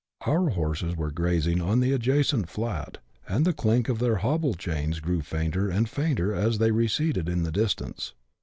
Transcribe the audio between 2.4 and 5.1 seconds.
flat, and the clink of their" hobble" chains